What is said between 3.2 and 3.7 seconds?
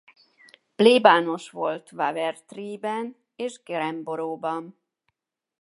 és